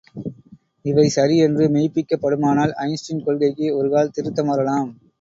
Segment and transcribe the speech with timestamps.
[0.85, 4.91] இவை சரி என்று மெய்ப்பிக்கப்படுமானால், ஐன்ஸ்டீன் கொள்கைக்கு ஒருகால் திருத்தம் வரலாம்.